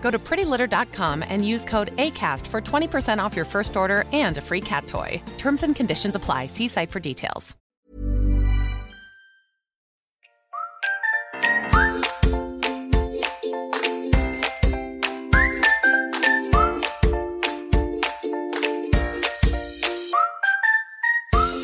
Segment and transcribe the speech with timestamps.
[0.00, 4.40] Go to prettylitter.com and use code ACAST for 20% off your first order and a
[4.40, 5.20] free cat toy.
[5.36, 6.46] Terms and conditions apply.
[6.46, 7.56] See site for details.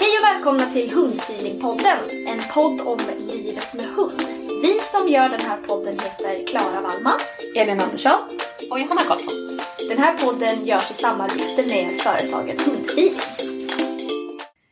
[0.00, 4.22] Hej och välkomna till Hundfeelingpodden, en podd om livet med hund.
[4.62, 7.20] Vi som gör den här podden heter Klara Wallman,
[7.56, 8.12] Elin Andersson.
[8.70, 9.34] och Johanna Karlsson.
[9.88, 13.18] Den här podden görs i samarbete med företaget Hundfeeling.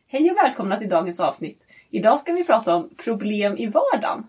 [0.09, 1.63] Hej och välkomna till dagens avsnitt.
[1.91, 4.27] Idag ska vi prata om problem i vardagen.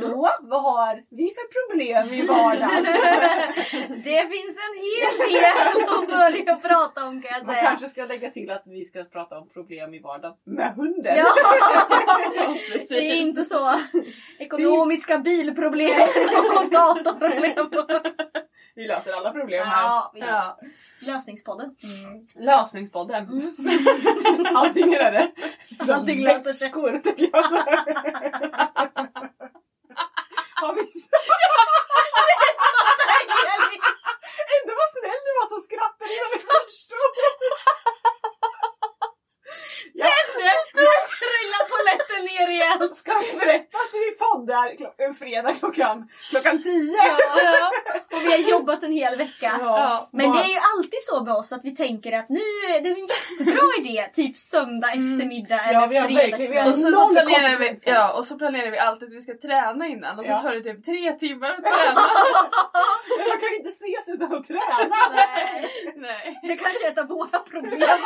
[0.00, 2.84] Så, vad har vi för problem i vardagen?
[4.04, 7.64] Det finns en hel del att börja prata om kan jag Man säga.
[7.68, 11.16] kanske ska lägga till att vi ska prata om problem i vardagen med hunden.
[11.16, 11.26] Ja,
[12.88, 13.80] det är inte så.
[14.38, 16.00] Ekonomiska bilproblem
[16.56, 17.70] och datorproblem.
[18.74, 19.82] Vi löser alla problem här.
[19.82, 20.26] Ja, visst.
[20.28, 20.58] Ja.
[21.00, 21.76] Lösningspodden.
[22.38, 23.24] Lösningspodden.
[24.54, 25.30] Allting är det.
[25.92, 26.66] Allting löser sig.
[26.68, 27.42] vätskor, tycker jag.
[30.60, 30.80] Har vi
[34.56, 37.14] Ändå vad snäll du var som skrattade innan vi förstod.
[39.94, 40.06] Ja.
[40.74, 40.86] Nu
[41.22, 42.94] trillar polletten ner igen.
[42.94, 46.96] Ska vi berätta att vi poddar klo- en fredag klockan, klockan tio?
[47.44, 47.70] Ja.
[48.16, 49.52] Och vi har jobbat en hel vecka.
[49.60, 50.08] Ja.
[50.12, 52.38] Men det är ju alltid så med oss att vi tänker att nu
[52.76, 55.72] är det en jättebra idé, typ söndag eftermiddag Mm.
[55.74, 56.72] Ja, eller vi har fredag verkligen- vi har.
[56.72, 59.86] Och så, så planerar vi, ja, och så planerar vi alltid att vi ska träna
[59.86, 60.38] innan och så Ja.
[60.38, 62.00] tar det typ tre timmar att träna.
[63.18, 64.86] Men man kan inte ses utan att träna.
[65.14, 66.40] Nej, Nej.
[66.42, 67.80] det kanske är ett av våra problem.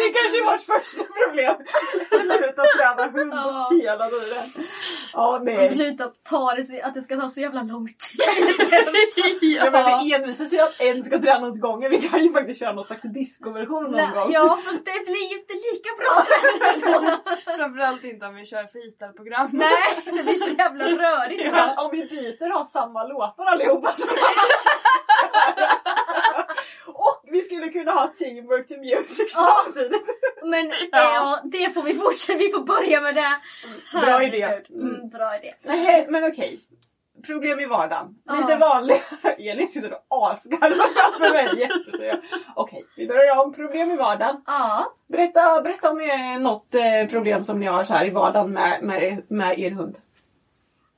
[0.00, 1.54] Det Det kanske är vårt första problem.
[2.08, 3.70] Sluta träna hund Ja.
[3.82, 4.68] hela tiden.
[5.12, 5.68] Ja, Och nej.
[5.68, 8.20] sluta ta det, så- att det ska ta så jävla lång tid.
[9.42, 10.00] Ja, men ja.
[10.04, 11.90] vi envisas ju att en ska träna åt gången.
[11.90, 14.32] Vi kan ju faktiskt köra någon slags discoversion någon Nej, gång.
[14.32, 16.14] Ja, fast det blir ju inte lika bra.
[17.56, 19.48] Framförallt inte om vi kör freestyle-program.
[19.52, 21.52] Nej, det blir så jävla rörigt.
[21.52, 25.79] Men om vi byter och har samma låtar allihopa så Och
[27.30, 29.56] vi skulle kunna ha teamwork to music Ja.
[29.64, 30.02] samtidigt.
[30.44, 31.14] Men Ja.
[31.14, 33.36] ja, det får vi fortsätta, vi får börja med det.
[33.92, 34.40] Bra idé.
[34.46, 34.70] Herregud.
[34.82, 35.50] Mm, bra idé.
[35.62, 36.60] Nej, men okej.
[37.26, 38.14] Problem i vardagen.
[38.26, 38.34] Ja.
[38.34, 38.98] Lite vanliga.
[39.38, 41.60] Elin sitter och asgarvar framför mig.
[41.60, 42.18] Jätteseriös.
[42.54, 43.52] Okej, vi börjar om.
[43.52, 44.42] Problem i vardagen.
[44.46, 44.92] Ja.
[45.08, 48.82] Berätta, berätta om eh, något eh, problem som ni har så här i vardagen med,
[48.82, 49.96] med, med er hund.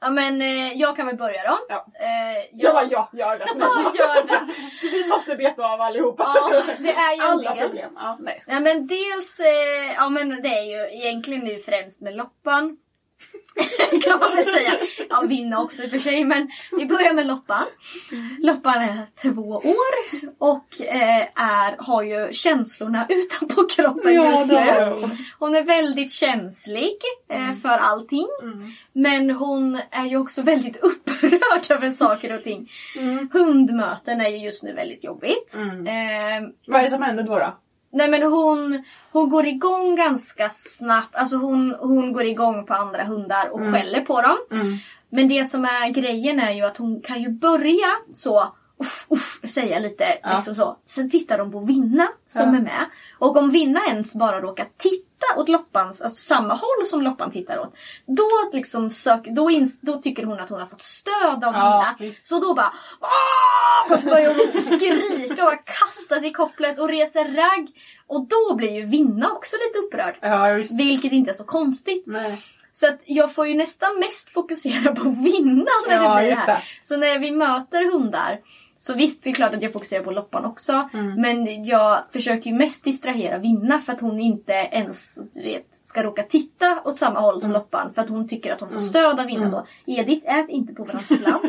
[0.02, 1.58] Ja men eh, jag kan väl börja då.
[1.68, 1.86] Ja.
[1.94, 3.44] Eh, Jag bara, ja, gör det.
[3.58, 4.40] Ja, gör det.
[4.82, 6.24] Vi måste beta av allihopa.
[6.34, 7.64] Ja, det är ju Alla del.
[7.68, 7.90] problem.
[7.96, 12.16] Ja, nej, Ja men dels, eh, ja men det är ju egentligen nu främst med
[12.16, 12.76] Loppan.
[14.04, 14.70] kan man väl säga.
[15.10, 17.64] Ja Vinna också i och för sig men vi börjar med Loppan.
[18.38, 24.64] Loppan är två år och eh, är, har ju känslorna utanpå kroppen Ja, just det
[24.64, 24.94] nu.
[25.00, 25.10] hon.
[25.38, 26.96] Hon är väldigt känslig
[27.32, 28.26] eh, för allting.
[28.92, 32.70] Men hon är ju också väldigt upprörd över saker och ting.
[33.32, 35.54] Hundmöten är ju just nu väldigt jobbigt.
[35.56, 37.38] Eh, Vad är det som händer då?
[37.38, 37.58] då?
[37.93, 41.17] Nej men hon, hon går igång ganska snabbt.
[41.17, 44.37] Alltså hon, hon går igång på andra hundar och skäller på dem.
[45.11, 49.50] Men det som är grejen är ju att hon kan ju börja så uff, uff,
[49.50, 50.37] säga lite Ja.
[50.37, 50.76] liksom så.
[50.87, 52.56] Sen tittar de på Vinna som Ja.
[52.58, 52.90] är med.
[53.19, 57.58] Och om Vinna ens bara råkar titta åt Loppans, alltså samma håll som Loppan tittar
[57.58, 57.75] åt.
[58.06, 61.94] Då, liksom sök, då, ins, då tycker hon att hon har fått stöd av Ja,
[61.99, 62.14] Vinna.
[62.14, 62.73] Så då bara!
[63.90, 67.69] Och så börjar hon skrika och kasta sig i kopplet och reser ragg.
[68.06, 70.19] Och då blir ju Vinna också lite upprörd.
[70.23, 70.62] Ja.
[70.79, 72.05] Vilket inte är så konstigt.
[72.06, 72.38] Nej.
[72.75, 76.38] Så att jag får ju nästan mest fokusera på Vinna när Ja, det blir det
[76.40, 76.46] här.
[76.46, 76.62] det.
[76.82, 78.38] Så när vi möter hundar
[78.82, 80.88] så visst, det är klart att jag fokuserar på Loppan också.
[80.93, 81.20] Mm.
[81.20, 86.23] Men jag försöker ju mest distrahera Vinna för att hon inte ens vet, ska råka
[86.23, 87.61] titta åt samma håll som Mm.
[87.61, 87.94] Loppan.
[87.94, 89.67] För att hon tycker att hon får stöd av Vinna då.
[89.87, 91.44] Edith, ät inte på varandras land.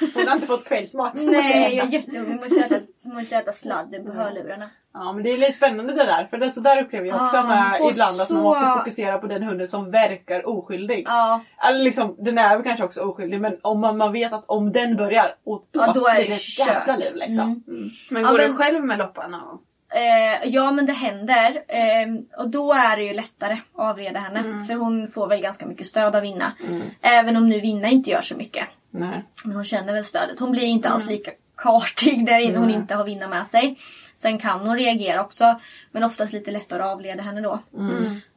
[0.14, 1.22] Hon har inte fått kvällsmat.
[1.24, 2.26] Nej, jag är jätteung.
[2.28, 4.70] Vi måste äta, måste äta sladden på hörlurarna.
[4.94, 6.24] Ja men det är lite spännande det där.
[6.24, 8.66] För det, så där upplever jag också Ah, man med ibland att man så- måste
[8.78, 11.04] fokusera på den hunden som verkar oskyldig.
[11.08, 14.44] Ja, Eller liksom, den är väl kanske också oskyldig men om man, man vet att
[14.46, 17.64] om den börjar, och då, Ja, då är det ett jävla liv liksom.
[17.68, 17.90] Mm.
[18.10, 19.34] Men Ja, går men- du själv med loppan?
[19.34, 19.62] Och...
[19.96, 21.62] Eh, ja men det händer.
[21.68, 24.64] Eh, och då är det ju lättare att avreda henne.
[24.66, 26.52] För hon får väl ganska mycket stöd av Vinna.
[27.00, 28.64] Även om nu Vinna inte gör så mycket.
[28.90, 29.24] Nej.
[29.44, 30.40] Men hon känner väl stödet.
[30.40, 31.30] Hon blir inte alls lika
[31.62, 33.78] kartig där hon inte har Vinna med sig.
[34.14, 35.60] Sen kan hon reagera också.
[35.92, 37.58] Men oftast lite lättare att avleda henne då.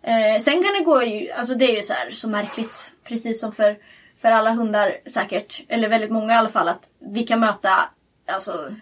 [0.03, 2.91] Eh, sen kan det gå ju, alltså det är ju så här så märkligt.
[3.03, 3.75] Precis som för,
[4.21, 5.61] för alla hundar säkert.
[5.67, 6.67] Eller väldigt många i alla fall.
[6.67, 7.89] Att vi kan möta
[8.27, 8.73] alltså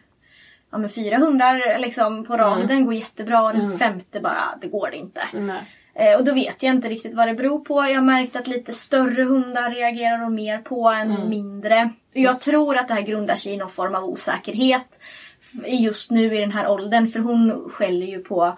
[0.71, 2.67] ja, men fyra hundar liksom på rad.
[2.67, 5.21] Den går jättebra och den femte bara, det går det inte.
[5.33, 5.61] Nej.
[5.93, 7.75] Eh, och då vet jag inte riktigt vad det beror på.
[7.75, 11.89] Jag har märkt att lite större hundar reagerar de mer på än mindre.
[12.13, 14.99] Jag tror att det här grundar sig i någon form av osäkerhet.
[15.65, 17.07] Just nu i den här åldern.
[17.07, 18.57] För hon skäller ju på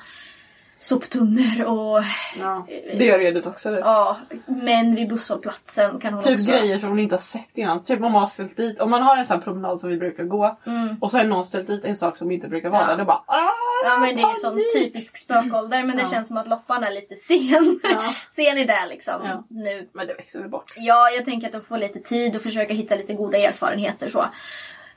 [0.84, 2.04] soptunnor och
[2.40, 2.66] Ja.
[2.98, 3.72] Det gör Edith också.
[3.72, 3.80] Det.
[3.80, 6.52] ja, män vid busshållplatsen kan hon Typ också.
[6.52, 7.84] grejer som hon inte har sett innan.
[7.84, 9.98] Typ om man har ställt dit, om man har en sån här promenad som vi
[9.98, 10.58] brukar gå
[11.02, 12.88] och så har någon ställt dit en sak som inte brukar vara Ja.
[12.88, 12.98] där.
[12.98, 13.50] Då bara "Ah,
[13.86, 16.10] Ja men det är sån panik!" typisk spökålder men det Ja.
[16.10, 17.80] känns som att loppan är lite sen.
[17.84, 18.14] Ja.
[18.36, 19.44] sen i det liksom Ja.
[19.50, 19.90] nu.
[19.94, 20.74] Men det växer väl bort.
[20.78, 24.26] Ja, jag tänker att de får lite tid och försöka hitta lite goda erfarenheter så.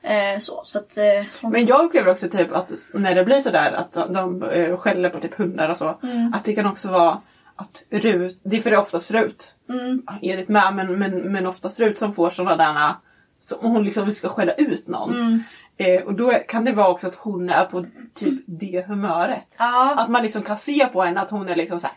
[0.07, 0.99] Eh, så, så att...
[0.99, 4.77] Eh, Men jag upplever också typ att när det blir sådär att de, de eh,
[4.77, 5.99] skäller på typ hundar och så.
[6.03, 6.33] Mm.
[6.35, 7.21] Att det kan också vara
[7.57, 9.55] att Rut, det är för det är oftast Rut.
[9.69, 10.03] Mm.
[10.23, 12.95] Edith med men, men, men oftast Rut som får sådana där
[13.39, 15.15] som hon liksom ska skälla ut någon.
[15.15, 15.43] Mm.
[15.77, 19.55] Eh, och då kan det vara också att hon är på typ det humöret.
[19.59, 21.97] ja, Att man liksom kan se på henne att hon är liksom såhär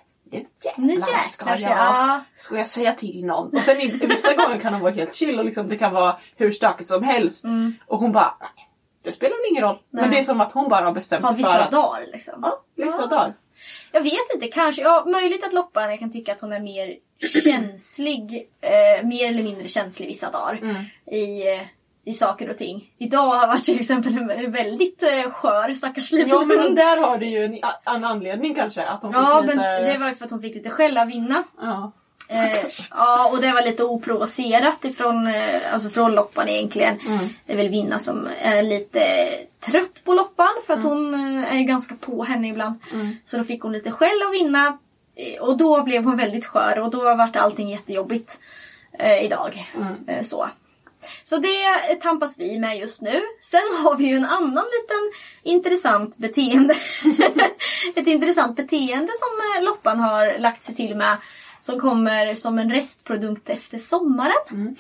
[0.78, 2.22] nu jävlar jäklar ska jag, ja.
[2.36, 3.58] ska jag säga till någon?
[3.58, 6.52] Och sen vissa gånger kan hon vara helt chill och liksom, det kan vara hur
[6.52, 7.46] stökigt som helst.
[7.88, 8.34] Och hon bara,
[9.04, 9.80] det spelar väl ingen roll.
[9.90, 10.10] Men Mm.
[10.12, 10.20] Nej.
[10.20, 12.40] det är som att hon bara har bestämt sig för vissa att dagar liksom.
[12.42, 13.08] Ja, vissa Ja.
[13.08, 13.34] dagar.
[13.92, 14.82] Jag vet inte, kanske.
[14.82, 16.96] Ja, möjligt att loppan, jag kan tycka att hon är mer
[17.44, 18.50] känslig.
[18.62, 20.60] Eh, mer eller mindre känslig vissa dagar.
[20.62, 20.76] Mm.
[21.20, 21.62] I, eh,
[22.06, 22.94] I saker och ting.
[22.98, 27.18] Idag har varit till exempel en väldigt eh, skör stackars liten Ja men där har
[27.18, 27.60] det ju en,
[27.96, 28.84] en anledning kanske.
[28.86, 29.92] Att hon Ja, fick men lite...
[29.94, 31.44] det var ju för att hon fick lite skäll av Vinna.
[31.62, 31.92] Ja.
[32.30, 37.00] Eh, ja, och det var lite oprovocerat ifrån eh, alltså från Loppan egentligen.
[37.08, 37.30] Mm.
[37.46, 39.30] Det är väl Vinna som är lite
[39.60, 42.80] trött på Loppan för att hon eh, är ganska på henne ibland.
[42.94, 43.16] Mm.
[43.24, 44.78] Så då fick hon lite skäll av Vinna
[45.16, 48.40] eh, och då blev hon väldigt skör och då vart allting jättejobbigt
[49.00, 49.72] eh, idag.
[49.76, 50.24] Mm.
[50.24, 50.50] Så.
[51.24, 53.22] Så det tampas vi med just nu.
[53.42, 55.12] Sen har vi ju en annan liten
[55.44, 56.76] intressant beteende.
[57.96, 61.18] Ett intressant beteende som eh, Loppan har lagt sig till med.
[61.62, 64.76] Som kommer som en restprodukt efter sommaren.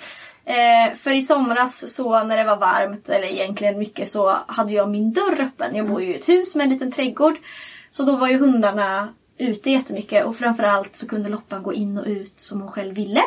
[0.46, 4.90] Eh, för i somras så när det var varmt, eller egentligen mycket, så hade jag
[4.90, 5.76] min dörr öppen.
[5.76, 7.38] Jag bor ju i ett hus med en liten trädgård.
[7.90, 12.06] Så då var ju hundarna ute jättemycket och framförallt så kunde Loppan gå in och
[12.06, 13.22] ut som hon själv ville.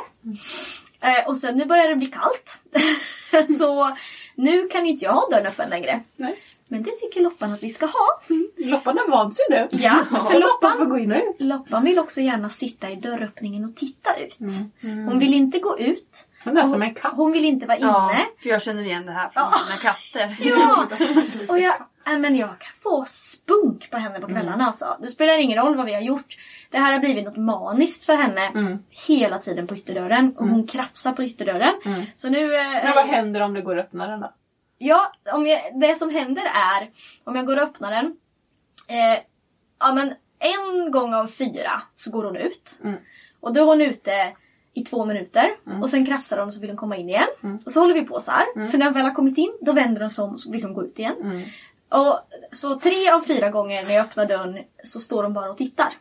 [1.03, 2.59] Eh, och sen nu börjar det bli kallt.
[3.59, 3.97] så
[4.35, 6.01] nu kan inte jag ha dörren öppen längre.
[6.17, 6.43] Nej.
[6.73, 8.21] Men det tycker Loppan att vi ska ha.
[8.57, 9.69] Loppan har vant sig nu.
[9.71, 11.37] Ja, Så för Loppan får gå in och ut.
[11.39, 14.39] Loppan vill också gärna sitta i dörröppningen och titta ut.
[14.83, 16.27] Hon vill inte gå ut.
[16.45, 17.13] Hon är som en katt.
[17.17, 18.25] Hon vill inte vara Ja, inne.
[18.43, 19.53] för jag känner igen det här från Ja.
[19.67, 20.37] mina katter.
[20.49, 20.89] Ja!
[21.49, 21.75] Och jag,
[22.13, 24.97] äh, men jag kan få spunk på henne på kvällarna alltså.
[25.01, 26.37] Det spelar ingen roll vad vi har gjort.
[26.71, 28.77] Det här har blivit något maniskt för henne
[29.09, 30.35] hela tiden på ytterdörren.
[30.39, 31.75] Och hon krafsar på ytterdörren.
[32.17, 32.57] Så nu...
[32.57, 34.33] eh, Men vad händer om du går och öppnar den då?
[34.85, 36.91] Ja, om jag, det som händer är
[37.25, 38.17] om jag går och öppnar den.
[38.89, 39.19] Eh,
[39.81, 42.79] ja men en gång av fyra så går hon ut.
[43.41, 44.33] Och då är hon ute
[44.75, 45.51] i två minuter.
[45.83, 47.29] Och sen krafsar hon och så vill hon komma in igen.
[47.67, 48.47] Och så håller vi på så här.
[48.71, 50.63] För när hon väl har kommit in då vänder hon sig om och så vill
[50.63, 51.15] hon gå ut igen.
[51.89, 52.21] Och
[52.51, 55.93] så tre av fyra gånger när jag öppnar dörren så står hon bara och tittar.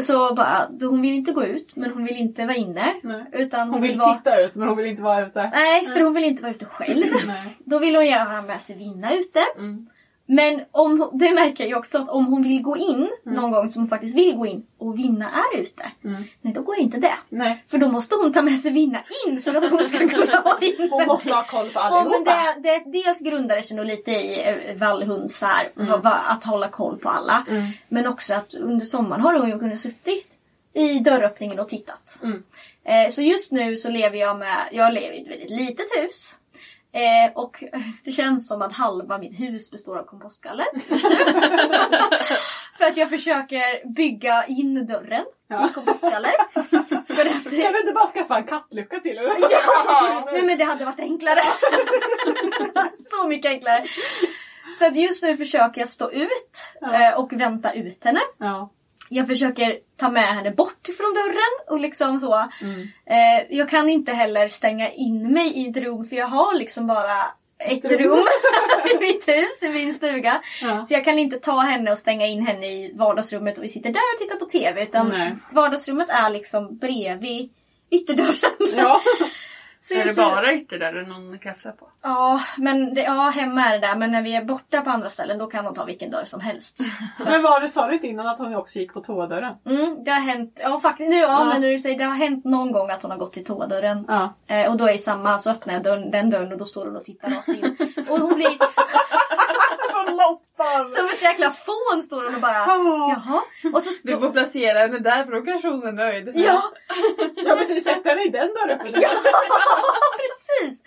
[0.00, 2.94] Så bara, hon vill inte gå ut men hon vill inte vara inne.
[3.02, 3.24] Nej.
[3.32, 4.14] Utan Hon vill vara...
[4.14, 5.50] titta ut men hon vill inte vara ute.
[5.54, 7.04] Nej, för hon vill inte vara ute själv.
[7.26, 7.56] Nej.
[7.64, 9.40] Då vill hon gärna ha med sig Vinna ute.
[9.58, 9.86] Mm.
[10.28, 12.94] Men om, det märker jag också att om hon vill gå in
[13.26, 13.40] Mm.
[13.42, 15.84] någon gång som hon faktiskt vill gå in och Vinna är ute.
[16.42, 17.14] Nej, då går inte det.
[17.28, 17.64] Nej.
[17.68, 20.58] För då måste hon ta med sig Vinna in för att hon ska kunna vara
[20.60, 20.88] inne.
[20.90, 22.18] Hon måste ha koll på Ja, allihopa.
[22.54, 26.00] men det, det, dels grundar det sig nog lite i eh, vallhund så här, Mm.
[26.04, 27.44] att hålla koll på alla.
[27.88, 30.26] Men också att under sommaren har hon ju kunnat suttit
[30.72, 32.18] i dörröppningen och tittat.
[32.22, 32.42] Mm.
[32.84, 36.36] Eh, så just nu så lever jag med, jag lever i ett väldigt litet hus.
[36.96, 37.64] Eh, och
[38.04, 40.66] det känns som att halva mitt hus består av kompostgaller.
[42.78, 45.68] För att jag försöker bygga in dörren Ja.
[45.70, 46.32] i kompostgaller.
[47.14, 49.34] För att, Kan du inte bara skaffa en kattlucka till eller?
[50.32, 51.40] Nej men det hade varit enklare.
[53.10, 53.84] så mycket enklare.
[54.78, 57.08] Så att just nu försöker jag stå ut Ja.
[57.08, 58.20] eh, och vänta ut henne.
[58.38, 58.70] Ja.
[59.08, 62.48] Jag försöker ta med henne bort från dörren och liksom så.
[62.62, 62.88] Mm.
[63.06, 66.86] Eh, jag kan inte heller stänga in mig i ett rum för jag har liksom
[66.86, 67.16] bara
[67.58, 68.18] ett rum
[68.94, 70.42] i mitt hus, i min stuga.
[70.62, 70.84] Ja.
[70.84, 73.92] Så jag kan inte ta henne och stänga in henne i vardagsrummet och vi sitter
[73.92, 74.82] där och tittar på TV.
[74.82, 75.36] Utan Nej.
[75.50, 77.50] vardagsrummet är liksom bredvid
[77.90, 78.52] ytterdörren.
[78.76, 79.00] Ja.
[79.88, 81.88] Så Är det så- bara ytterdörren hon krafsar på?
[82.02, 83.96] Ja, men det, ja, hemma är det där.
[83.96, 86.40] Men när vi är borta på andra ställen då kan hon ta vilken dörr som
[86.40, 86.78] helst.
[87.26, 89.54] Men var det, sa du inte innan att hon också gick på toadörren?
[89.66, 91.44] Mm, det har hänt, ja faktiskt, nu, ja, Ja.
[91.44, 94.04] men när du säger det har hänt någon gång att hon har gått till toadörren.
[94.08, 94.34] Ja.
[94.46, 96.86] Eh, och då är det samma, så öppnar jag dörren, den dörren och då står
[96.86, 97.76] hon och tittar rakt in.
[98.08, 98.48] Och hon blir
[100.16, 100.86] Så Loppan!
[100.86, 103.22] som ett jäkla fån står hon och bara Ja.
[103.26, 103.40] jaha.
[103.74, 106.32] Och så Du får placera henne där för då kanske hon är nöjd.
[106.34, 106.62] Ja,
[107.36, 109.00] Ja precis, sätt henne i den dörröppningen.
[109.02, 109.08] ja
[110.16, 110.78] precis!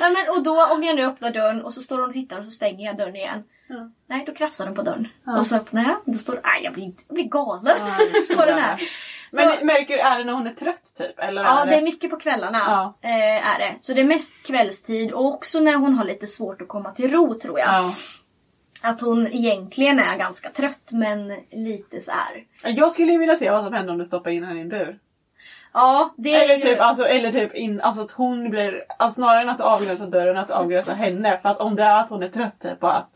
[0.00, 2.38] Ja, men, och då om jag nu öppnar dörren och så står hon och tittar
[2.38, 3.44] och så stänger jag dörren igen.
[3.68, 3.90] Ja.
[4.08, 5.08] Nej, då krafsar den på dörren.
[5.26, 5.38] Ja.
[5.38, 8.44] Och så öppnar jag då står det, nej jag blir, jag blir galen Ja, på
[8.46, 8.62] den det.
[8.62, 8.80] här.
[9.32, 11.18] Men Så- märker du, är det när hon är trött typ?
[11.18, 12.58] Eller Ja, är det är mycket på kvällarna.
[13.02, 13.08] Ja.
[13.08, 13.76] Eh, är det.
[13.80, 17.10] Så det är mest kvällstid och också när hon har lite svårt att komma till
[17.12, 17.84] ro tror jag.
[18.82, 22.44] Att hon egentligen är ganska trött men lite så här.
[22.64, 24.68] Jag skulle ju vilja se vad som händer om du stoppar in henne i en
[24.68, 24.98] bur.
[25.72, 26.60] Ja, det är Eller ju...
[26.60, 30.36] typ, alltså, eller typ in, alltså att hon blir, alltså snarare än att avgränsa dörren,
[30.36, 31.38] att avgränsa henne.
[31.42, 33.10] För att om det är att hon är trött, typ och att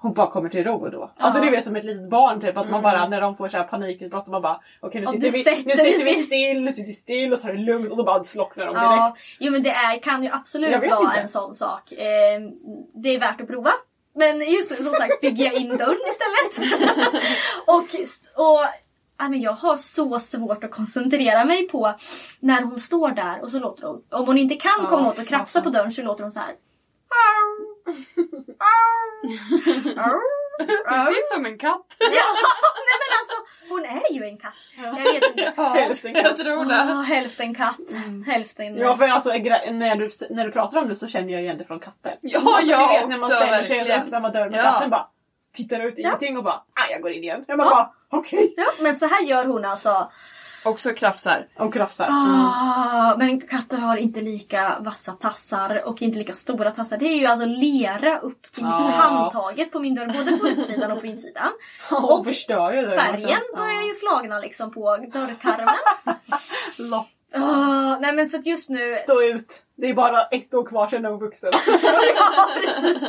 [0.00, 1.10] hon bara kommer till ro då.
[1.16, 1.50] Alltså Ja.
[1.50, 3.64] det är som ett litet barn typ, att man bara när de får så här
[3.64, 6.92] panikutbrott, man bara okej nu Om sitter, vi, nu sitter vi still, nu sitter vi
[6.92, 8.84] still och tar det lugnt och då bara slocknar de direkt.
[8.86, 11.20] Ja, jo men det är, kan ju absolut vara inte.
[11.20, 11.92] en sån sak.
[11.92, 12.40] Eh,
[12.94, 13.70] det är värt att prova.
[14.18, 16.74] Men just som sagt bygger jag in dörren istället.
[17.66, 18.60] och, och
[19.18, 21.94] men jag har så svårt att koncentrera mig på
[22.40, 25.26] när hon står där och så låter hon, om hon inte kan komma åt och
[25.26, 26.54] krafsa på dörren så låter hon så här.
[30.88, 31.96] Precis som en katt.
[32.00, 33.36] Ja, nej men alltså
[33.68, 34.54] hon är ju en katt.
[34.76, 35.52] Jag vet inte.
[35.62, 36.36] Hälften jag katt.
[36.38, 36.74] tror det.
[36.92, 37.76] Ah, hälften katt,
[38.26, 38.76] hälften...
[38.76, 41.64] Ja för alltså när du, när du pratar om det så känner jag igen det
[41.64, 42.16] från katter.
[42.20, 44.58] Ja, alltså, jag vet, när man också, ställer sig och så öppnar man dörren och
[44.58, 44.62] Ja.
[44.62, 45.06] katten bara
[45.54, 46.08] tittar ut i Ja.
[46.08, 47.44] ingenting och bara ah, jag går in igen.
[47.48, 47.70] Jag bara, Ja.
[48.10, 48.54] bara okej.
[48.56, 50.10] Ja, men så här gör hon alltså.
[50.64, 51.46] Också krafsar.
[51.56, 52.06] Och krafsar.
[52.10, 56.96] Ah, men katter har inte lika vassa tassar och inte lika stora tassar.
[56.96, 58.90] Det är ju alltså lera upp till Ja.
[58.94, 61.52] handtaget på min dörr, både på utsidan och på insidan.
[61.90, 63.56] Hon förstör ju dörren Färgen också.
[63.56, 65.74] börjar ju flagna liksom på dörrkarmen.
[66.90, 67.06] Lopp.
[67.34, 68.94] Ah, nej men så att just nu...
[68.96, 69.62] Stå ut.
[69.76, 71.50] Det är bara ett år kvar sedan hon är vuxen.
[72.16, 73.04] ja, precis.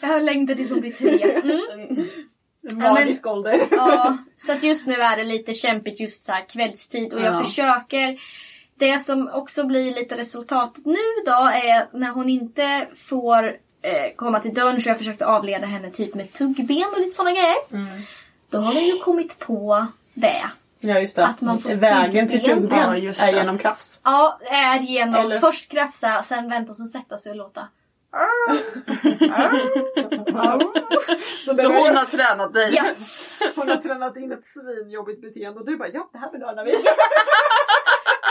[0.00, 1.32] Jag har längtat tills hon blir tre.
[1.32, 2.05] Mm.
[2.76, 3.60] En men- magisk ålder.
[3.70, 7.34] Ja, så att just nu är det lite kämpigt just så här kvällstid och jag
[7.34, 7.42] Ja.
[7.44, 8.18] försöker
[8.78, 13.44] det som också blir lite resultatet nu då är när hon inte får
[13.82, 17.32] eh, komma till dörren så jag försökte avleda henne typ med tuggben och lite sådana
[17.32, 17.56] grejer.
[18.50, 20.44] Då har vi ju kommit på det.
[20.80, 21.26] Ja just det.
[21.26, 22.78] Att man får Vägen till tuggben.
[22.78, 24.00] Ja, just är genom krafs.
[24.04, 27.68] Ja, är genom Eller- först krafsa, sen vänta och sen sätta sig och låta.
[31.44, 32.74] Så, Så behöver- hon har tränat dig.
[32.74, 32.84] Ja,
[33.56, 36.70] hon har tränat in ett svinjobbigt beteende och du bara ja det här belönar vi.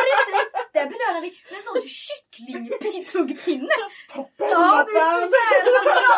[0.01, 0.51] precis!
[0.74, 3.67] Det belönar vi med en sån kycklingtuggpinne.
[4.15, 6.15] Toppen Ja, det är så jävla bra!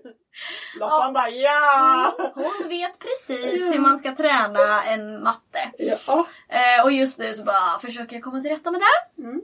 [0.79, 2.15] Loppan bara ja!
[2.35, 5.71] Hon vet precis hur man ska träna en matte.
[5.77, 6.25] ja.
[6.49, 9.21] Eh, och just nu så bara försöker jag komma till rätta med det.
[9.21, 9.41] Mm.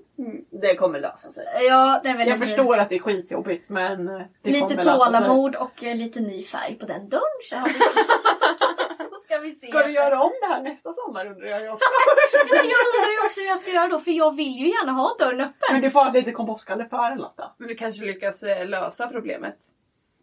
[0.62, 1.46] Det kommer lösa sig.
[1.62, 4.76] Ja, det är väl Jag lite- förstår att det är skitjobbigt men det Lite kommer
[4.76, 5.14] lösa sig.
[5.22, 7.10] tålamod och eh, lite ny färg på den
[8.98, 9.68] så ska vi se.
[9.68, 11.90] Ska du göra om det här nästa sommar undrar jag ju också.
[12.50, 14.92] Ja, jag undrar ju också hur jag ska göra då för jag vill ju gärna
[14.92, 15.70] ha dörren öppen.
[15.72, 17.52] Men du får ha lite kompostgaller för en Lotta.
[17.58, 19.56] Men du kanske lyckas eh, lösa problemet.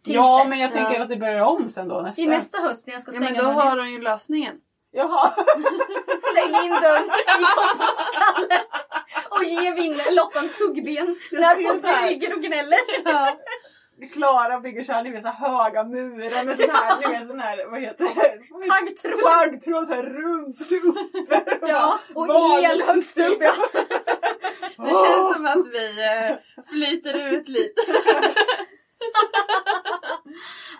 [0.05, 0.73] Tills Ja dess, men jag ja.
[0.73, 2.21] tänker att det börjar om sen då nästa.
[2.21, 4.55] I nästa höst när jag ska Ja stänga men då har hon ju lösningen.
[4.91, 5.31] Jaha.
[6.31, 7.09] Stäng in dörren
[7.39, 8.61] i kompostskallen
[9.29, 11.55] och ge vin- Loppan tuggben när
[12.01, 12.79] hon ligger och gnäller.
[13.05, 13.37] Ja.
[14.13, 17.39] Klara bygger så här, ni vet så höga murar med sån här, ni vet sån
[17.39, 18.69] här, vad heter det?
[18.69, 19.23] Taggtråd.
[19.23, 21.57] Taggtråd så här runt uppe.
[21.67, 23.37] Ja, och Vanligt el högst upp.
[23.41, 23.53] Ja.
[24.77, 27.81] Det känns som att vi eh, flyter ut lite.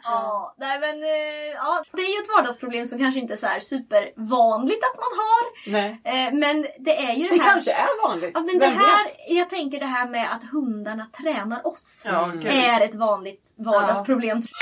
[0.07, 3.47] Ja, nej men eh, ja, det är ju ett vardagsproblem som kanske inte är så
[3.47, 5.71] här supervanligt att man har.
[5.71, 6.01] Nej.
[6.03, 7.49] Eh, men det är ju det, Det här.
[7.51, 8.31] kanske är vanligt.
[8.33, 9.15] Ja, men det Vem här, vet?
[9.27, 12.03] jag tänker det här med att hundarna tränar oss.
[12.05, 14.41] Ja, är ett vanligt vardagsproblem.
[14.41, 14.53] Ska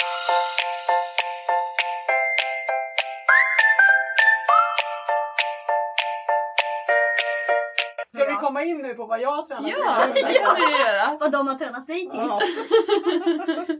[8.45, 11.17] komma in nu på vad jag tränar Ja, det kan du göra.
[11.19, 12.19] Vad de har tränat dig till.
[12.19, 12.39] Ja.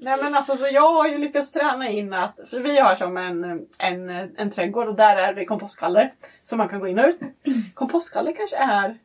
[0.02, 3.18] Nej men alltså så jag har ju lyckats träna in att, för vi har som
[3.18, 3.44] en,
[3.78, 6.14] en, en trädgård och där är det kompostgaller.
[6.44, 7.20] Så man kan gå in och ut.
[7.74, 8.98] Kompostgaller kanske är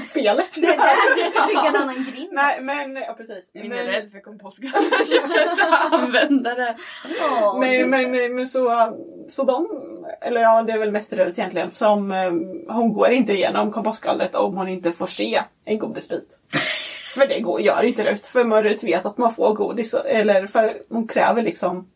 [0.14, 0.54] felet.
[0.60, 2.28] Det är där du ska bygga en annan grind.
[2.32, 3.50] Nej men, ja precis.
[3.52, 4.88] Jag är Men, rädd för kompostgaller.
[5.14, 6.76] Jag kan inte använda det.
[7.30, 8.68] Åh, nej men, men så,
[9.28, 9.68] så de,
[10.20, 14.34] eller ja det är väl mest röret egentligen, som eh, hon går inte igenom kompostgallret
[14.34, 16.38] om hon inte får se en godisbit.
[17.14, 18.26] För det går, gör inte Rut.
[18.26, 19.94] För Rut vet att man får godis.
[19.94, 21.88] Eller för hon kräver liksom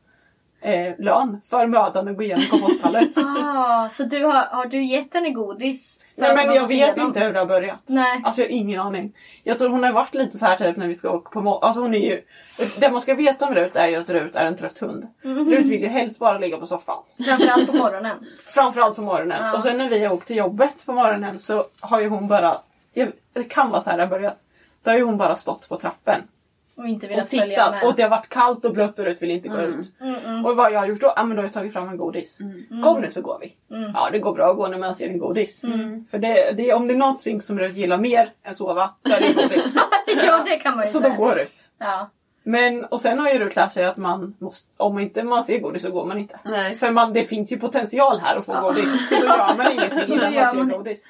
[0.60, 3.16] eh, lön för mödan att gå igenom kompostgallret.
[3.42, 6.00] Ah, så du har, har du gett henne godis?
[6.14, 7.06] Nej men jag vet igenom?
[7.06, 7.80] inte hur det har börjat.
[7.86, 8.20] Nej.
[8.24, 9.16] Alltså jag har ingen aning.
[9.42, 11.66] Jag tror hon har varit lite så här typ när vi ska åka på morgonen.
[11.66, 12.22] Alltså hon är ju...
[12.80, 15.08] Det man ska veta om Rut är ju att Rut är en trött hund.
[15.22, 15.50] Mhm.
[15.50, 17.02] Rut vill ju helst bara ligga på soffan.
[17.24, 18.16] Framförallt på morgonen.
[18.54, 19.44] Framförallt på morgonen.
[19.44, 19.56] Ja.
[19.56, 22.60] Och sen när vi har åkt till jobbet på morgonen så har ju hon bara...
[23.32, 24.38] Det kan vara så här det har börjat.
[24.82, 26.20] Då har ju hon bara stått på trappen
[26.80, 27.70] Och inte och velat följa tittat.
[27.70, 27.82] med.
[27.84, 29.92] Och det har varit kallt och blött och Rut vill inte gå ut.
[30.00, 31.12] Mm, Och vad jag har gjort då?
[31.16, 32.40] Ja men då har jag tagit fram en godis.
[32.84, 33.76] Kom nu så går vi.
[33.76, 33.90] Mm.
[33.94, 35.62] Ja det går bra att gå när man ser en godis.
[36.10, 39.20] För det, det, om det är någonting som Rut gillar mer än sova, då är
[39.20, 39.74] det godis.
[40.26, 41.68] ja det kan man ju så då går Rut.
[41.78, 42.10] Ja.
[42.42, 45.58] Men och sen har ju Rut lärt sig att man måste, om inte man ser
[45.58, 46.38] godis så går man inte.
[46.44, 46.76] Nej.
[46.76, 49.08] För man, det finns ju potential här att få godis.
[49.08, 51.06] Så då gör man ingenting innan man ser man- godis.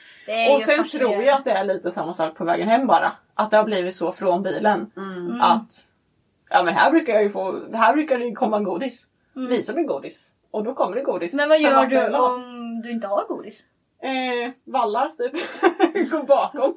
[0.54, 3.12] Och sen tror jag att det är lite samma sak på vägen hem bara.
[3.40, 4.90] Att det har blivit så från bilen.
[4.96, 5.40] Mm.
[5.40, 5.86] Att
[6.50, 9.08] ja men här brukar jag ju få, här brukar det komma en godis.
[9.34, 10.32] Visa mig godis.
[10.50, 11.32] Och då kommer det godis.
[11.34, 11.42] Mm.
[11.42, 13.62] Men vad gör du om du inte har godis?
[14.02, 15.32] Eh, vallar typ.
[16.10, 16.76] gå bakom.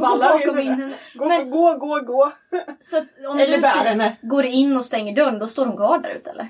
[0.00, 0.94] vallar Bakom in.
[1.14, 2.32] Gå, Men- gå, gå, gå.
[2.80, 4.16] Så att om Eller du bär typ henne.
[4.22, 6.48] går in och stänger dörren, då står hon kvar där ute eller?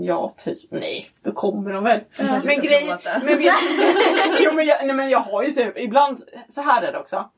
[0.00, 0.58] Ja, typ.
[0.70, 2.00] Nej, då kommer de väl.
[2.16, 2.98] kanske Men grejen...
[3.24, 3.54] Men, vet,
[4.40, 6.18] jo, men, jag, nej, men jag har ju typ ibland...
[6.48, 7.30] Så här är det också.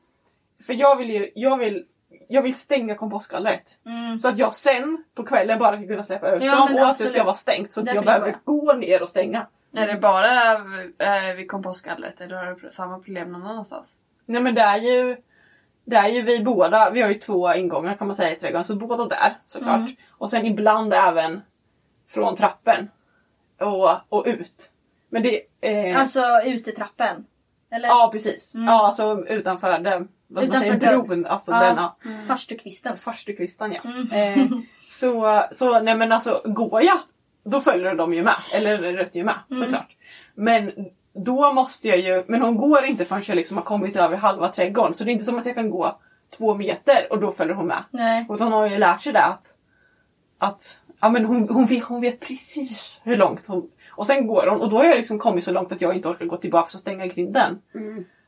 [0.67, 1.31] För jag vill ju...
[1.35, 1.85] Jag vill,
[2.27, 3.79] jag vill stänga kompostgallret.
[4.21, 6.47] Så att jag sen på kvällen bara ska kunna släppa ut Mm.
[6.47, 9.09] Ja, dem och att det ska vara stängt så att jag behöver gå ner och
[9.09, 9.47] stänga.
[9.77, 13.87] Är det bara eh, vid kompostgallret eller har du samma problem någon annanstans?
[14.25, 15.17] Nej men det är ju...
[15.87, 18.63] Det är ju vi båda, vi har ju två ingångar kan man säga i trädgården,
[18.63, 19.75] så båda där såklart.
[19.79, 19.95] Mm.
[20.09, 21.41] Och sen ibland även
[22.07, 22.89] från trappen
[23.59, 24.71] och, och ut.
[25.09, 25.41] Men det...
[25.61, 27.25] Eh, Alltså utetrappen?
[27.71, 28.53] Eller Ja precis.
[28.55, 31.25] Ja alltså utanför den, vad man säger, bron.
[31.25, 31.59] Alltså Ja.
[31.63, 31.95] denna
[32.27, 32.97] farstukvisten?
[32.97, 33.81] farstukvistan ja.
[33.89, 34.11] Mm.
[34.11, 34.57] Eh,
[34.89, 36.97] så, så nej men alltså går jag
[37.43, 38.35] då följer de ju med.
[38.53, 39.63] Eller Rött ju med Mm.
[39.63, 39.95] såklart.
[40.35, 40.71] Men
[41.25, 44.51] då måste jag ju, men hon går inte förrän jag liksom har kommit över halva
[44.51, 44.93] trädgården.
[44.93, 45.99] Så det är inte som att jag kan gå
[46.37, 47.83] två meter och då följer hon med.
[47.91, 48.25] Nej.
[48.29, 49.43] Utan hon har ju lärt sig det att,
[50.37, 53.69] att ja, men hon, hon, vet, hon vet precis hur långt hon...
[53.89, 56.07] Och sen går hon och då har jag liksom kommit så långt att jag inte
[56.09, 57.61] orkar gå tillbaka och stänga grinden.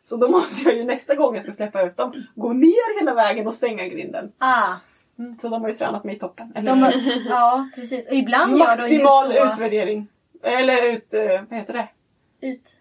[0.09, 3.13] Så då måste jag ju nästa gång jag ska släppa ut dem gå ner hela
[3.13, 4.31] vägen och stänga grinden.
[4.37, 4.75] Ah,
[5.19, 6.51] Mm, så de har ju tränat mig i toppen.
[6.55, 6.93] Eller de har,
[7.29, 8.07] ja precis.
[8.07, 9.45] Och ibland gör de Maximal ju så...
[9.45, 10.07] utvärdering.
[10.43, 11.13] Eller ut...
[11.13, 11.87] eh, vad heter det?
[12.47, 12.79] Ut,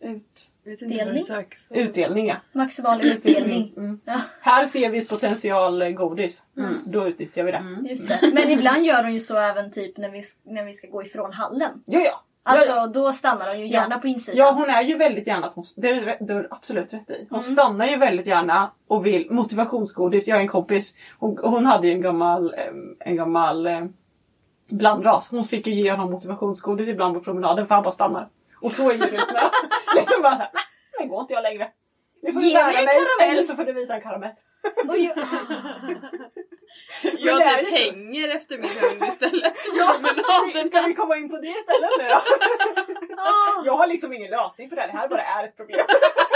[0.00, 1.14] Ut, Jag vet inte vad Delning?
[1.14, 1.74] du söker för.
[1.74, 2.36] utdelning ja.
[2.52, 3.72] maximal utdelning.
[3.76, 4.00] Mm.
[4.04, 6.42] Ja, Här ser vi ett potential godis.
[6.84, 7.64] Då utnyttjar vi det.
[7.88, 8.30] just det.
[8.34, 11.32] Men ibland gör de ju så även typ när vi, när vi ska gå ifrån
[11.32, 11.82] hallen.
[11.86, 12.22] Ja, ja.
[12.48, 12.86] Alltså ja, ja.
[12.86, 14.38] då stannar de ju gärna på insidan.
[14.38, 17.26] Ja, hon är ju väldigt gärna att hon, det är är absolut rätt i.
[17.30, 20.28] Hon stannar ju väldigt gärna och vill motivationsgodis.
[20.28, 22.54] Jag har en kompis, hon, hon hade ju en gammal,
[23.00, 23.68] en gammal
[24.70, 25.30] blandras.
[25.30, 28.28] Hon fick ju ge honom motivationsgodis ibland på promenaden för han bara stannar.
[28.60, 29.50] Och så är ju det med.
[29.96, 30.62] liksom bara såhär, nej,
[31.00, 31.68] nu går inte jag längre.
[32.22, 34.00] Nu får du Ge bära mig en mig karamell." eller så får du visa en
[34.00, 34.32] karamell.
[34.88, 35.18] Och jag,
[37.18, 37.76] Jag det typ så.
[37.92, 39.54] hänger efter min hund istället.
[39.78, 42.14] Ja, Men ska, vi, ska vi komma in på det istället nu då?
[43.22, 45.86] ah, Jag har liksom ingen lösning på det här, det här bara är ett problem.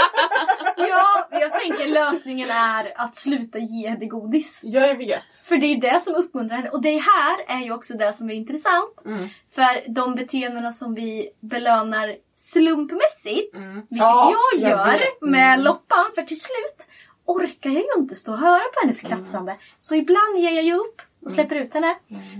[0.77, 4.59] ja, jag tänker lösningen är att sluta ge henne godis.
[4.63, 5.41] Jag vet.
[5.43, 6.69] För det är det som uppmuntrar henne.
[6.69, 9.05] Och det här är ju också det som är intressant.
[9.05, 9.27] Mm.
[9.55, 15.59] För de beteendena som vi belönar slumpmässigt, vilket Ja, jag jag gör med Mm.
[15.65, 16.87] Loppan, för till slut
[17.25, 19.57] orkar jag ju inte stå och höra på hennes krafsande.
[19.79, 21.95] Så ibland ger jag ju upp och släpper ut henne.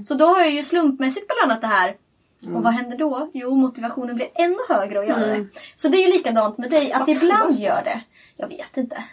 [0.06, 1.96] Så då har jag ju slumpmässigt belönat det här.
[2.56, 3.30] Och vad händer då?
[3.34, 5.48] Jo, motivationen blir ännu högre att göra det.
[5.76, 8.02] Så det är ju likadant med dig, att ibland gör det.
[8.38, 9.04] Jag vet inte.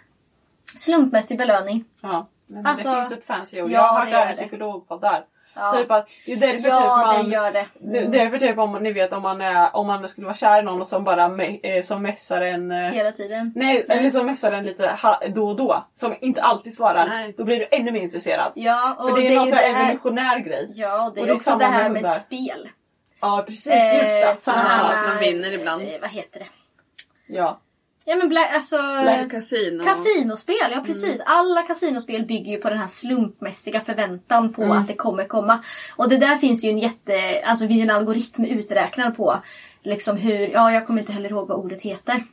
[0.77, 1.85] Slumpmässig belöning.
[2.01, 3.71] Ja, men Alltså, det finns ett fancy ord.
[3.71, 5.25] ja, Jag har hört det här i psykologpoddar.
[5.59, 5.71] Ja.
[5.79, 7.25] Typ att, det är därför Ja, typ man...
[7.25, 7.67] det gör det.
[7.81, 10.37] Det är därför typ om man- ni vet om man, är, om man skulle vara
[10.37, 12.71] kär i någon och som bara me, eh, som messar en...
[12.71, 13.53] Eh, Hela tiden.
[13.57, 15.85] nej, eller som messar en lite ha, då och då.
[15.95, 17.07] Som inte alltid svarar.
[17.09, 17.35] Nej.
[17.39, 18.53] Då blir du ännu mer intresserad.
[18.55, 20.71] Ja, och För det är någon ju sån här det här- evolutionär grej.
[20.75, 22.69] Ja, och det Och är det är också det här med med spel.
[23.21, 24.29] Ja precis, just det.
[24.31, 24.97] Eh, Samma sak.
[25.09, 25.83] man vinner ibland.
[25.83, 26.47] eh, Vad heter det?
[27.27, 27.61] Ja.
[28.09, 28.77] Ja men bla, alltså...
[29.29, 29.85] Kasino.
[29.85, 31.23] Kasinospel, ja precis.
[31.27, 35.65] Alla kasinospel bygger ju på den här slumpmässiga förväntan på att det kommer komma.
[35.97, 39.43] Och det där finns ju en jätte, alltså vi har en algoritm uträknad på
[39.83, 42.25] liksom hur, ja jag kommer inte heller ihåg vad ordet heter.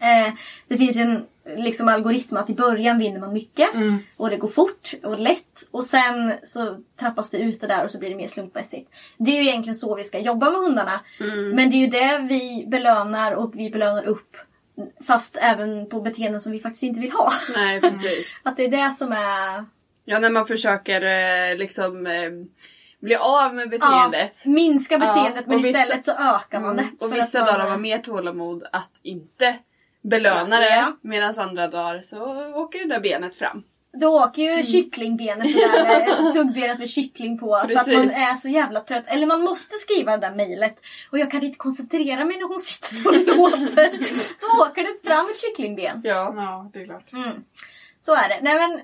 [0.00, 0.34] Eh,
[0.68, 3.68] det finns ju en liksom, algoritm att i början vinner man mycket
[4.16, 7.90] och det går fort och lätt och sen så trappas det ut det där och
[7.90, 8.90] så blir det mer slumpmässigt.
[9.18, 11.00] Det är ju egentligen så vi ska jobba med hundarna.
[11.54, 14.36] Men det är ju det vi belönar och vi belönar upp
[15.06, 17.32] fast även på beteenden som vi faktiskt inte vill ha.
[17.56, 18.40] Nej, precis.
[18.44, 19.64] Att det är det som är
[20.04, 22.30] Ja, när man försöker eh, liksom eh,
[23.00, 24.40] bli av med beteendet.
[24.44, 26.82] Ja, minska beteendet Ja, men vissa- istället så ökar man det.
[26.82, 26.96] Mm.
[27.00, 29.58] Och vissa dagar har man mer tålamod att inte
[30.02, 30.60] belöna Ja.
[31.02, 31.08] det.
[31.08, 33.62] Medan andra dagar så åker det där benet fram.
[34.00, 35.84] Då åker ju kycklingbenet det där
[36.24, 37.46] med tuggbenet med kyckling på.
[37.46, 37.96] För att Precis.
[37.96, 39.04] man är så jävla trött.
[39.06, 40.76] Eller man måste skriva det där mejlet.
[41.12, 43.98] Och jag kan inte koncentrera mig när hon sitter och låter.
[44.40, 46.00] Då åker det fram ett kycklingben.
[46.04, 46.32] Ja.
[46.36, 47.12] Ja, det är klart.
[47.12, 47.44] Mm.
[48.00, 48.38] Så är det.
[48.42, 48.80] Nej men,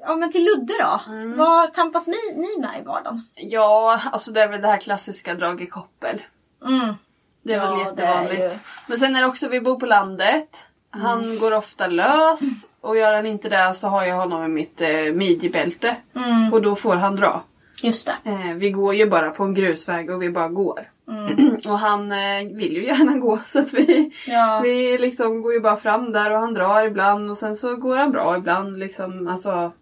[0.00, 1.00] ja, men till Ludde då.
[1.12, 1.36] Mm.
[1.38, 3.26] Vad tampas ni, ni med i vardagen?
[3.34, 6.22] ja, alltså det är väl det här klassiska drag i koppel.
[6.66, 6.94] Mm.
[7.42, 8.40] Det är Ja, väl det jättevanligt.
[8.40, 10.48] är ju- Men sen är det också, vi bor på landet.
[10.90, 11.38] Han Mm.
[11.38, 12.40] går ofta lös.
[12.88, 15.96] Och gör han inte det så har jag honom i mitt eh, midjebälte.
[16.16, 16.52] Mm.
[16.52, 17.42] Och då får han dra.
[17.82, 18.30] Just det.
[18.30, 20.80] Eh, vi går ju bara på en grusväg och vi bara går.
[21.08, 21.56] Mm.
[21.66, 24.60] och han eh, vill ju gärna gå så att vi, Ja.
[24.64, 27.96] vi liksom går ju bara fram där och han drar ibland och sen så går
[27.96, 29.72] han bra ibland liksom alltså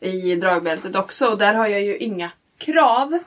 [0.00, 1.26] i dragbältet också.
[1.26, 3.18] Och där har jag ju inga krav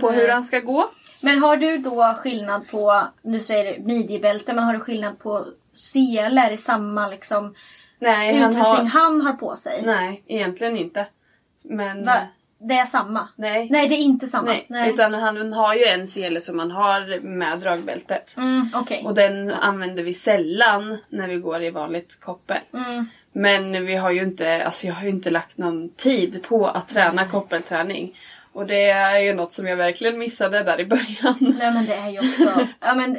[0.00, 0.20] på Nej.
[0.20, 0.90] hur han ska gå.
[1.20, 5.46] Men har du då skillnad på, nu säger du midjebälte, men har du skillnad på
[5.74, 7.54] selar i samma liksom
[7.98, 9.00] Nej, han utrustning har...
[9.00, 9.82] han har på sig?
[9.84, 11.06] Nej, egentligen inte.
[11.62, 12.04] Men...
[12.04, 12.20] Va?
[12.58, 13.28] Det är samma?
[13.36, 13.68] Nej.
[13.70, 14.54] Nej, det är inte samma.
[14.66, 18.36] Nej, utan han har ju en sele som han har med dragbältet.
[18.36, 19.02] Mm, Okej.
[19.04, 22.58] Och den använder vi sällan när vi går i vanligt koppel.
[22.72, 23.06] Mm.
[23.32, 26.88] Men vi har ju inte, alltså jag har ju inte lagt någon tid på att
[26.88, 28.18] träna koppelträning.
[28.52, 31.36] Och det är ju något som jag verkligen missade där i början.
[31.58, 33.18] Nej men det är ju också, ja men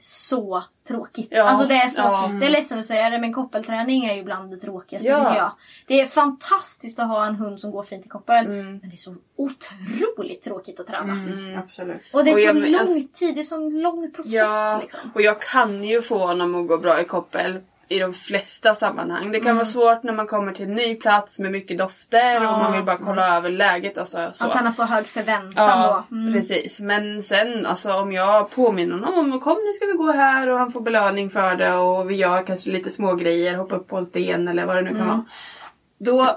[0.00, 1.28] så tråkigt.
[1.30, 2.30] Ja, alltså det är så, ja.
[2.40, 5.18] det är ledsen att säga det men koppelträning är ju bland det tråkigaste Ja.
[5.24, 5.52] tycker jag.
[5.86, 8.46] Det är fantastiskt att ha en hund som går fint i koppel.
[8.46, 8.66] Mm.
[8.78, 11.12] Men det är så otroligt tråkigt att träna.
[11.12, 12.02] Mm, absolut.
[12.12, 14.78] Och det är Och så jag- lång alltså- tid, det är så lång process Ja,
[14.82, 15.00] liksom.
[15.14, 19.32] och jag kan ju få honom att gå bra i koppel i de flesta sammanhang.
[19.32, 22.44] Det kan vara svårt när man kommer till en ny plats med mycket dofter och
[22.44, 22.56] Ja.
[22.58, 23.98] man vill bara kolla över läget.
[23.98, 24.46] Alltså, så.
[24.46, 26.16] Att han har för hög förväntan Ja, då.
[26.16, 26.32] Mm.
[26.32, 26.80] precis.
[26.80, 30.58] Men sen alltså, om jag påminner honom om kom nu ska vi gå här och
[30.58, 33.96] han får belöning för det och vi gör kanske lite små grejer, hoppa upp på
[33.96, 35.08] en sten eller vad det nu kan Mm.
[35.08, 35.24] vara.
[35.98, 36.30] Då,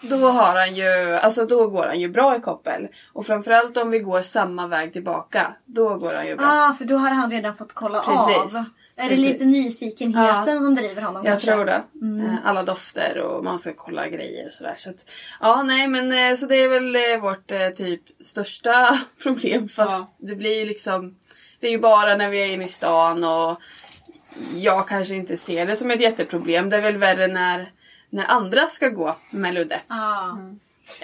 [0.00, 2.88] då har han ju, alltså då går han ju bra i koppel.
[3.12, 6.46] Och framförallt om vi går samma väg tillbaka, då går han ju bra.
[6.50, 8.54] Ah, för då har han redan fått kolla Precis.
[8.56, 8.64] av.
[8.96, 9.24] Är Precis.
[9.24, 10.60] det lite nyfikenheten Ja.
[10.62, 11.50] som driver honom Jag kanske?
[11.52, 11.82] tror det.
[12.02, 12.26] Mm.
[12.26, 14.74] Eh, Alla dofter och man ska kolla grejer och sådär.
[14.78, 19.68] Så att, ja, nej men eh, så det är väl eh, vårt typ största problem.
[19.68, 20.14] Fast Ja.
[20.18, 21.16] det blir ju liksom,
[21.60, 23.60] det är ju bara när vi är inne i stan och
[24.54, 26.70] jag kanske inte ser det som ett jätteproblem.
[26.70, 27.72] Det är väl värre när,
[28.10, 29.80] när andra ska gå med Ludde.
[29.88, 30.30] Ah.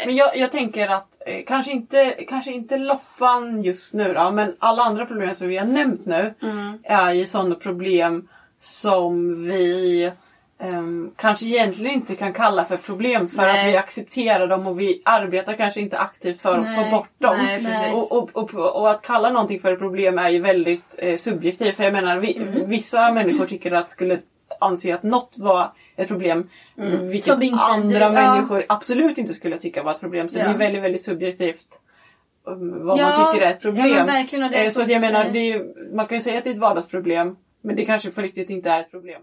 [0.07, 4.57] Men jag, jag tänker att eh, kanske, inte, kanske inte loppan just nu då, men
[4.59, 6.35] alla andra problem som vi har nämnt nu
[6.83, 8.29] är ju sådana problem
[8.61, 10.11] som vi
[10.59, 13.61] ehm, kanske egentligen inte kan kalla för problem för Nej.
[13.61, 16.85] att vi accepterar dem och vi arbetar kanske inte aktivt för att Nej.
[16.85, 17.37] få bort dem.
[17.37, 17.93] Nej, precis.
[18.13, 21.77] Och, och, och, och att kalla någonting för ett problem är ju väldigt eh, subjektivt.
[21.77, 22.69] För jag menar, vi, Mm.
[22.69, 24.19] vissa människor tycker att skulle
[24.61, 26.49] anse att något var ett problem.
[27.03, 28.35] Vilket Som inte andra du- ja.
[28.35, 30.29] människor absolut inte skulle tycka var ett problem.
[30.29, 30.45] Så Ja.
[30.45, 31.67] det är väldigt, väldigt subjektivt
[32.47, 34.09] um, vad Ja, man tycker är ett ja, problem.
[34.09, 36.61] är Eh, så så jag menar, är, man kan ju säga att det är ett
[36.61, 37.37] vardagsproblem.
[37.63, 39.23] Men det kanske på riktigt inte är ett problem.